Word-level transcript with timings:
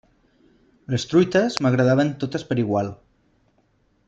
Les 0.93 1.05
truites 1.11 1.59
m'agradaven 1.67 2.13
totes 2.25 2.49
per 2.53 2.61
igual. 2.65 2.93